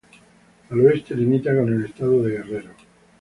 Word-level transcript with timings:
Al 0.71 0.79
oeste 0.79 1.13
limita 1.13 1.53
con 1.55 1.71
el 1.71 1.85
estado 1.85 2.23
de 2.23 2.31
Guerrero. 2.37 2.71